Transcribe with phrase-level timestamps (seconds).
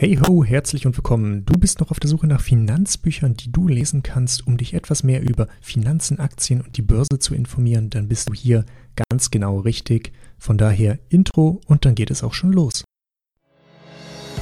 [0.00, 1.44] Hey ho, herzlich und willkommen.
[1.44, 5.02] Du bist noch auf der Suche nach Finanzbüchern, die du lesen kannst, um dich etwas
[5.02, 7.90] mehr über Finanzen, Aktien und die Börse zu informieren.
[7.90, 8.64] Dann bist du hier
[9.10, 10.12] ganz genau richtig.
[10.38, 12.84] Von daher Intro und dann geht es auch schon los.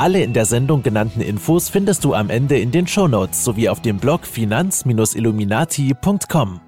[0.00, 3.82] Alle in der Sendung genannten Infos findest du am Ende in den Shownotes sowie auf
[3.82, 6.60] dem Blog finanz-illuminati.com.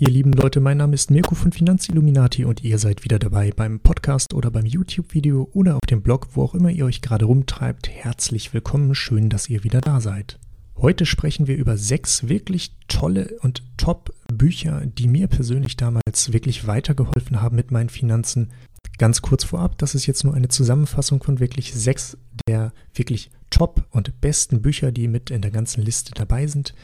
[0.00, 3.80] Ihr lieben Leute, mein Name ist Mirko von Finanzilluminati und ihr seid wieder dabei beim
[3.80, 7.88] Podcast oder beim YouTube-Video oder auf dem Blog, wo auch immer ihr euch gerade rumtreibt.
[7.88, 10.38] Herzlich willkommen, schön, dass ihr wieder da seid.
[10.76, 16.66] Heute sprechen wir über sechs wirklich tolle und top Bücher, die mir persönlich damals wirklich
[16.66, 18.50] weitergeholfen haben mit meinen Finanzen.
[18.98, 23.86] Ganz kurz vorab, das ist jetzt nur eine Zusammenfassung von wirklich sechs der wirklich top
[23.90, 26.74] und besten Bücher, die mit in der ganzen Liste dabei sind.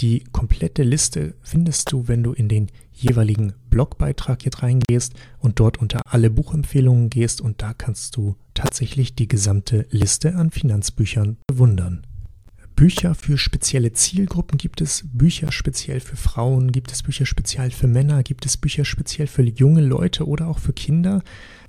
[0.00, 5.78] Die komplette Liste findest du, wenn du in den jeweiligen Blogbeitrag jetzt reingehst und dort
[5.78, 12.06] unter alle Buchempfehlungen gehst und da kannst du tatsächlich die gesamte Liste an Finanzbüchern bewundern.
[12.76, 14.58] Bücher für spezielle Zielgruppen?
[14.58, 18.84] Gibt es, Bücher speziell für Frauen, gibt es Bücher speziell für Männer, gibt es Bücher
[18.84, 21.22] speziell für junge Leute oder auch für Kinder.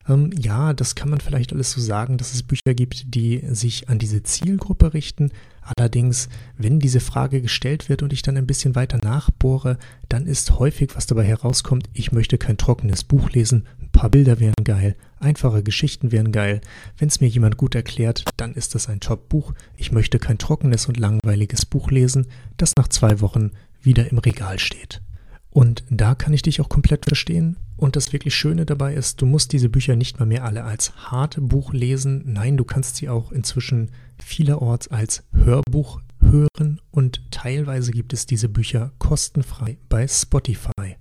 [0.10, 3.88] Ähm, ja, das kann man vielleicht alles so sagen, dass es Bücher gibt, die sich
[3.88, 5.32] an diese Zielgruppe richten.
[5.62, 6.28] Allerdings,
[6.58, 9.78] wenn diese Frage gestellt wird und ich dann ein bisschen weiter nachbohre,
[10.10, 14.42] dann ist häufig, was dabei herauskommt, ich möchte kein trockenes Buch lesen, ein paar Bilder
[14.42, 16.62] wären geil, einfache Geschichten wären geil.
[16.98, 19.54] Wenn es mir jemand gut erklärt, dann ist das ein Top-Buch.
[19.76, 23.52] Ich möchte kein trockenes und langweiliges Buch lesen, das nach zwei Wochen
[23.82, 25.02] wieder im Regal steht.
[25.50, 27.58] Und da kann ich dich auch komplett verstehen.
[27.78, 30.96] Und das wirklich Schöne dabei ist, du musst diese Bücher nicht mal mehr alle als
[30.96, 32.24] Hardbuch lesen.
[32.26, 38.50] Nein, du kannst sie auch inzwischen vielerorts als Hörbuch hören und teilweise gibt es diese
[38.50, 40.98] Bücher kostenfrei bei Spotify.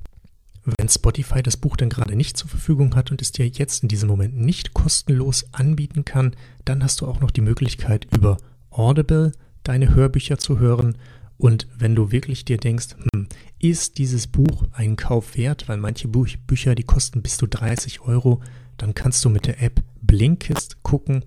[0.78, 3.88] Wenn Spotify das Buch dann gerade nicht zur Verfügung hat und es dir jetzt in
[3.88, 6.34] diesem Moment nicht kostenlos anbieten kann,
[6.64, 8.38] dann hast du auch noch die Möglichkeit über
[8.70, 9.32] Audible
[9.62, 10.98] deine Hörbücher zu hören.
[11.38, 13.28] Und wenn du wirklich dir denkst, hm,
[13.60, 18.40] ist dieses Buch einen Kauf wert, weil manche Bücher, die kosten bis zu 30 Euro,
[18.76, 21.22] dann kannst du mit der App Blinkist gucken,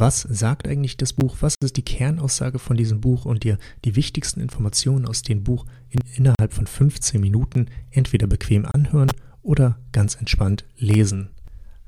[0.00, 3.96] was sagt eigentlich das Buch, was ist die Kernaussage von diesem Buch und dir die
[3.96, 9.10] wichtigsten Informationen aus dem Buch in, innerhalb von 15 Minuten entweder bequem anhören
[9.42, 11.30] oder ganz entspannt lesen.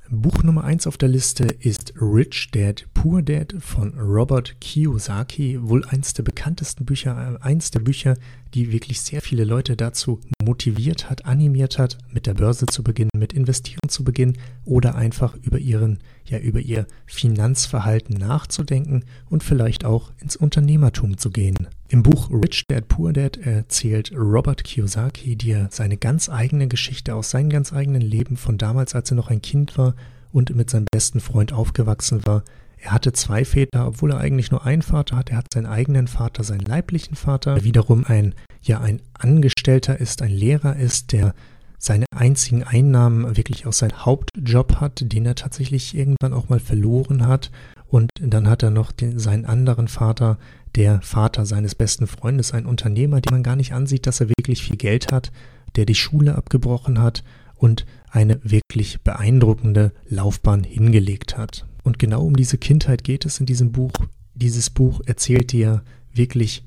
[0.09, 5.87] Buch Nummer 1 auf der Liste ist Rich Dad Poor Dad von Robert Kiyosaki, wohl
[5.87, 8.15] eins der bekanntesten Bücher, äh, eins der Bücher,
[8.53, 13.09] die wirklich sehr viele Leute dazu motiviert hat, animiert hat, mit der Börse zu beginnen,
[13.16, 19.87] mit Investieren zu beginnen oder einfach über ihren, ja, über ihr Finanzverhalten nachzudenken und vielleicht
[19.87, 21.69] auch ins Unternehmertum zu gehen.
[21.88, 27.31] Im Buch Rich Dad Poor Dad erzählt Robert Kiyosaki dir seine ganz eigene Geschichte aus
[27.31, 29.94] seinem ganz eigenen Leben von damals, als er noch ein Kind war
[30.32, 32.44] und mit seinem besten Freund aufgewachsen war,
[32.83, 35.31] er hatte zwei Väter, obwohl er eigentlich nur einen Vater hat.
[35.31, 40.23] Er hat seinen eigenen Vater, seinen leiblichen Vater, der wiederum ein, ja, ein Angestellter ist,
[40.23, 41.35] ein Lehrer ist, der
[41.79, 47.27] seine einzigen Einnahmen wirklich aus seinem Hauptjob hat, den er tatsächlich irgendwann auch mal verloren
[47.27, 47.51] hat.
[47.89, 50.39] Und dann hat er noch den, seinen anderen Vater,
[50.75, 54.62] der Vater seines besten Freundes, ein Unternehmer, dem man gar nicht ansieht, dass er wirklich
[54.62, 55.33] viel Geld hat,
[55.77, 57.25] der die Schule abgebrochen hat
[57.57, 61.67] und eine wirklich beeindruckende Laufbahn hingelegt hat.
[61.83, 63.93] Und genau um diese Kindheit geht es in diesem Buch.
[64.35, 65.83] Dieses Buch erzählt dir
[66.13, 66.65] wirklich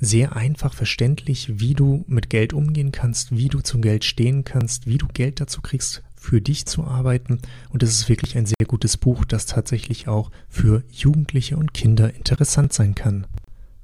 [0.00, 4.86] sehr einfach verständlich, wie du mit Geld umgehen kannst, wie du zum Geld stehen kannst,
[4.86, 7.40] wie du Geld dazu kriegst, für dich zu arbeiten.
[7.70, 12.14] Und es ist wirklich ein sehr gutes Buch, das tatsächlich auch für Jugendliche und Kinder
[12.14, 13.26] interessant sein kann.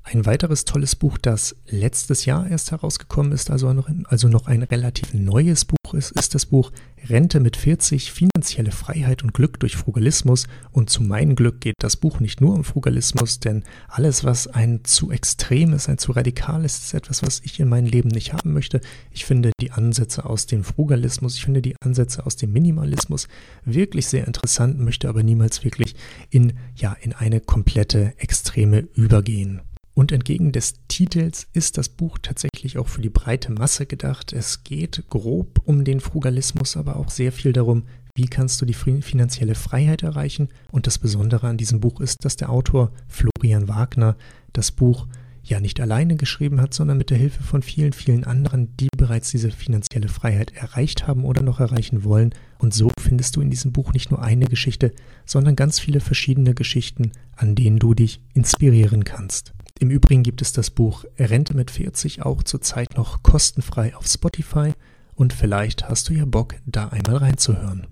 [0.06, 4.62] Ein weiteres tolles Buch, das letztes Jahr erst herausgekommen ist, also noch, also noch ein
[4.62, 6.72] relativ neues Buch ist, ist das Buch
[7.08, 10.46] Rente mit 40, finanzielle Freiheit und Glück durch Frugalismus.
[10.72, 14.84] Und zu meinem Glück geht das Buch nicht nur um Frugalismus, denn alles, was ein
[14.84, 18.34] zu extrem ist, ein zu radikal ist, ist etwas, was ich in meinem Leben nicht
[18.34, 18.82] haben möchte.
[19.10, 23.26] Ich finde die Ansätze aus dem Frugalismus, ich finde die Ansätze aus dem Minimalismus
[23.64, 25.96] wirklich sehr interessant, möchte aber niemals wirklich
[26.28, 29.62] in, ja, in eine komplette Extreme übergehen.
[29.94, 34.32] Und entgegen des Titels ist das Buch tatsächlich auch für die breite Masse gedacht.
[34.32, 37.84] Es geht grob um den Frugalismus, aber auch sehr viel darum,
[38.16, 40.48] wie kannst du die finanzielle Freiheit erreichen.
[40.72, 44.16] Und das Besondere an diesem Buch ist, dass der Autor Florian Wagner
[44.52, 45.06] das Buch
[45.44, 49.30] ja nicht alleine geschrieben hat, sondern mit der Hilfe von vielen, vielen anderen, die bereits
[49.30, 52.34] diese finanzielle Freiheit erreicht haben oder noch erreichen wollen.
[52.58, 54.92] Und so findest du in diesem Buch nicht nur eine Geschichte,
[55.26, 59.52] sondern ganz viele verschiedene Geschichten, an denen du dich inspirieren kannst.
[59.80, 64.72] Im Übrigen gibt es das Buch Rente mit 40 auch zurzeit noch kostenfrei auf Spotify
[65.14, 67.88] und vielleicht hast du ja Bock, da einmal reinzuhören.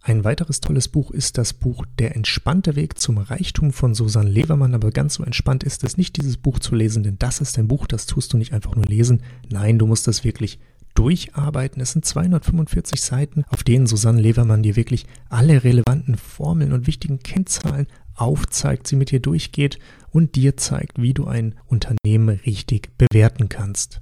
[0.00, 4.74] Ein weiteres tolles Buch ist das Buch Der entspannte Weg zum Reichtum von Susanne Levermann,
[4.74, 7.68] aber ganz so entspannt ist es nicht, dieses Buch zu lesen, denn das ist ein
[7.68, 9.22] Buch, das tust du nicht einfach nur lesen.
[9.48, 10.58] Nein, du musst das wirklich
[10.94, 11.80] durcharbeiten.
[11.80, 17.18] Es sind 245 Seiten, auf denen Susanne Levermann dir wirklich alle relevanten Formeln und wichtigen
[17.20, 19.78] Kennzahlen aufzeigt, sie mit dir durchgeht
[20.10, 24.00] und dir zeigt, wie du ein Unternehmen richtig bewerten kannst.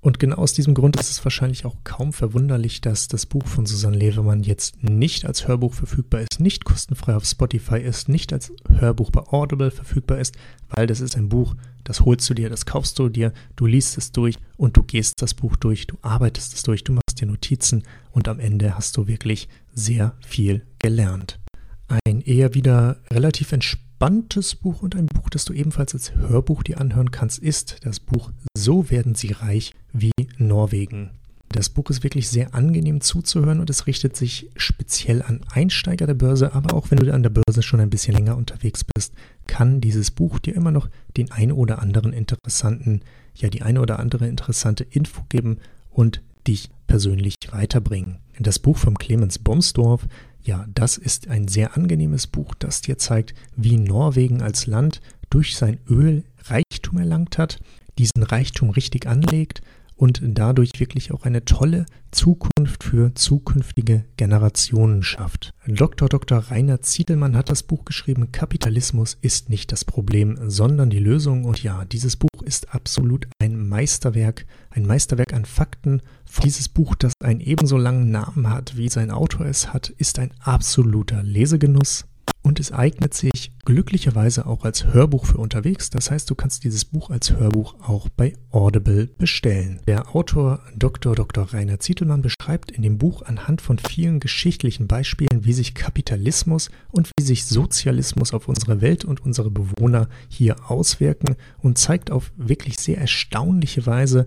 [0.00, 3.66] Und genau aus diesem Grund ist es wahrscheinlich auch kaum verwunderlich, dass das Buch von
[3.66, 8.52] Susanne Levermann jetzt nicht als Hörbuch verfügbar ist, nicht kostenfrei auf Spotify ist, nicht als
[8.68, 10.36] Hörbuch bei Audible verfügbar ist,
[10.70, 13.98] weil das ist ein Buch, das holst du dir, das kaufst du dir, du liest
[13.98, 17.26] es durch und du gehst das Buch durch, du arbeitest es durch, du machst dir
[17.26, 17.82] Notizen
[18.12, 21.40] und am Ende hast du wirklich sehr viel gelernt.
[21.88, 26.80] Ein eher wieder relativ entspanntes Buch und ein Buch, das du ebenfalls als Hörbuch dir
[26.80, 31.10] anhören kannst, ist das Buch So werden sie reich wie Norwegen.
[31.48, 36.12] Das Buch ist wirklich sehr angenehm zuzuhören und es richtet sich speziell an Einsteiger der
[36.12, 39.14] Börse, aber auch wenn du an der Börse schon ein bisschen länger unterwegs bist,
[39.46, 43.00] kann dieses Buch dir immer noch den ein oder anderen interessanten,
[43.34, 45.56] ja die eine oder andere interessante Info geben
[45.90, 48.18] und dich persönlich weiterbringen.
[48.38, 50.06] Das Buch von Clemens Bomsdorf
[50.48, 55.58] ja, das ist ein sehr angenehmes Buch, das dir zeigt, wie Norwegen als Land durch
[55.58, 57.60] sein Öl Reichtum erlangt hat,
[57.98, 59.60] diesen Reichtum richtig anlegt
[59.94, 65.52] und dadurch wirklich auch eine tolle Zukunft für zukünftige Generationen schafft.
[65.66, 66.08] Dr.
[66.08, 66.38] Dr.
[66.38, 71.44] Rainer Ziedelmann hat das Buch geschrieben, Kapitalismus ist nicht das Problem, sondern die Lösung.
[71.44, 76.02] Und ja, dieses Buch ist absolut ein Meisterwerk, ein Meisterwerk an Fakten.
[76.42, 80.32] Dieses Buch, das einen ebenso langen Namen hat, wie sein Autor es hat, ist ein
[80.40, 82.06] absoluter Lesegenuss
[82.42, 85.90] und es eignet sich glücklicherweise auch als Hörbuch für unterwegs.
[85.90, 89.80] Das heißt, du kannst dieses Buch als Hörbuch auch bei Audible bestellen.
[89.86, 91.14] Der Autor Dr.
[91.14, 91.52] Dr.
[91.52, 97.10] Rainer Zietelmann beschreibt in dem Buch anhand von vielen geschichtlichen Beispielen, wie sich Kapitalismus und
[97.18, 102.78] wie sich Sozialismus auf unsere Welt und unsere Bewohner hier auswirken und zeigt auf wirklich
[102.78, 104.26] sehr erstaunliche Weise,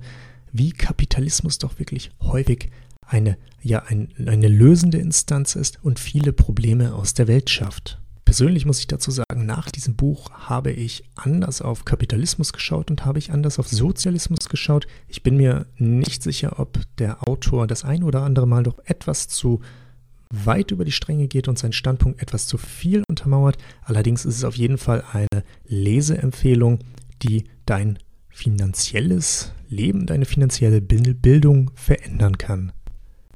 [0.51, 2.69] wie Kapitalismus doch wirklich häufig
[3.12, 8.00] eine, ja, ein, eine lösende Instanz ist und viele Probleme aus der Welt schafft.
[8.24, 13.06] Persönlich muss ich dazu sagen, nach diesem Buch habe ich anders auf Kapitalismus geschaut und
[13.06, 14.88] habe ich anders auf Sozialismus geschaut.
[15.10, 19.28] Ich bin mir nicht sicher, ob der Autor das ein oder andere Mal doch etwas
[19.28, 19.60] zu
[20.30, 23.57] weit über die Stränge geht und seinen Standpunkt etwas zu viel untermauert.
[23.84, 26.80] Allerdings ist es auf jeden Fall eine Leseempfehlung,
[27.24, 28.00] die dein
[28.30, 32.72] finanzielles Leben, deine finanzielle Bildung verändern kann.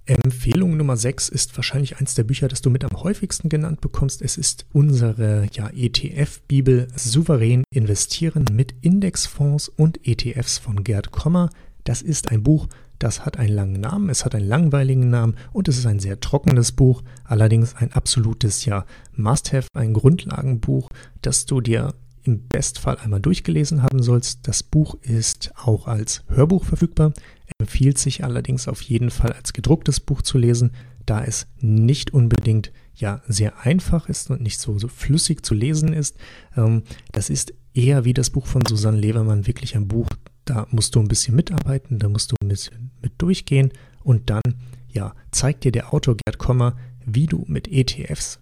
[0.08, 4.22] Empfehlung Nummer 6 ist wahrscheinlich eins der Bücher, das du mit am häufigsten genannt bekommst.
[4.22, 11.50] Es ist unsere ja, ETF-Bibel Souverän investieren mit Indexfonds und ETFs von Gerd Kommer.
[11.86, 12.68] Das ist ein Buch,
[13.00, 16.20] das hat einen langen Namen, es hat einen langweiligen Namen und es ist ein sehr
[16.20, 18.86] trockenes Buch, allerdings ein absolutes ja
[19.16, 20.90] Must-have, ein Grundlagenbuch,
[21.22, 24.48] das du dir im Bestfall einmal durchgelesen haben sollst.
[24.48, 27.14] Das Buch ist auch als Hörbuch verfügbar
[27.60, 30.72] empfiehlt sich allerdings auf jeden Fall als gedrucktes Buch zu lesen,
[31.06, 35.94] da es nicht unbedingt ja sehr einfach ist und nicht so, so flüssig zu lesen
[35.94, 36.18] ist.
[36.56, 40.08] Ähm, das ist eher wie das Buch von Susanne Levermann wirklich ein Buch,
[40.46, 43.72] da musst du ein bisschen mitarbeiten, da musst du ein bisschen mit durchgehen
[44.04, 44.42] und dann
[44.88, 48.40] ja zeigt dir der Autor Gerd Kommer, wie du mit ETFs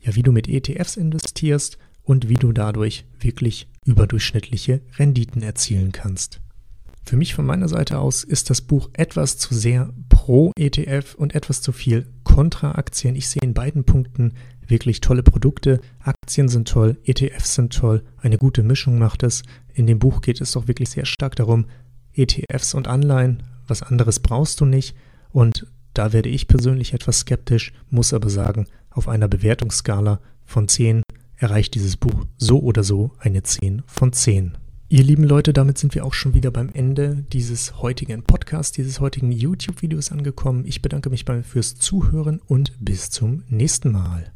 [0.00, 6.40] ja wie du mit ETFs investierst und wie du dadurch wirklich überdurchschnittliche Renditen erzielen kannst.
[7.04, 11.34] Für mich von meiner Seite aus ist das Buch etwas zu sehr pro ETF und
[11.34, 13.14] etwas zu viel kontra Aktien.
[13.14, 14.32] Ich sehe in beiden Punkten
[14.66, 15.80] wirklich tolle Produkte.
[16.00, 19.42] Aktien sind toll, ETFs sind toll, eine gute Mischung macht es.
[19.72, 21.66] In dem Buch geht es doch wirklich sehr stark darum,
[22.12, 24.96] ETFs und Anleihen, was anderes brauchst du nicht.
[25.30, 31.02] Und da werde ich persönlich etwas skeptisch, muss aber sagen, auf einer Bewertungsskala von 10
[31.36, 34.56] erreicht dieses Buch so oder so eine 10 von 10.
[34.88, 39.00] Ihr lieben Leute, damit sind wir auch schon wieder beim Ende dieses heutigen Podcasts, dieses
[39.00, 40.64] heutigen YouTube-Videos angekommen.
[40.64, 44.32] Ich bedanke mich fürs Zuhören und bis zum nächsten Mal.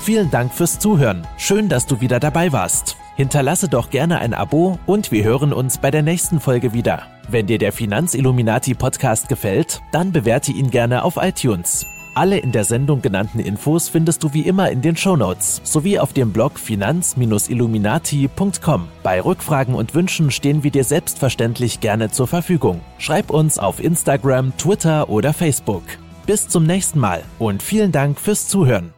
[0.00, 1.26] Vielen Dank fürs Zuhören.
[1.36, 2.96] Schön, dass du wieder dabei warst.
[3.16, 7.02] Hinterlasse doch gerne ein Abo und wir hören uns bei der nächsten Folge wieder.
[7.28, 11.86] Wenn dir der Finanzilluminati Podcast gefällt, dann bewerte ihn gerne auf iTunes.
[12.16, 16.14] Alle in der Sendung genannten Infos findest du wie immer in den Shownotes sowie auf
[16.14, 18.88] dem Blog finanz-illuminati.com.
[19.02, 22.80] Bei Rückfragen und Wünschen stehen wir dir selbstverständlich gerne zur Verfügung.
[22.96, 25.82] Schreib uns auf Instagram, Twitter oder Facebook.
[26.24, 28.95] Bis zum nächsten Mal und vielen Dank fürs Zuhören.